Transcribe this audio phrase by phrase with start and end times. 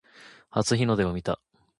[0.49, 1.39] 初日の出を見た